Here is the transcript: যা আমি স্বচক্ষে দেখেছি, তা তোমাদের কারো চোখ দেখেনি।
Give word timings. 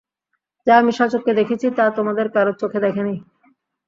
যা 0.67 0.73
আমি 0.77 0.91
স্বচক্ষে 0.91 1.31
দেখেছি, 1.39 1.67
তা 1.77 1.85
তোমাদের 1.97 2.25
কারো 2.35 2.51
চোখ 2.61 2.71
দেখেনি। 2.85 3.15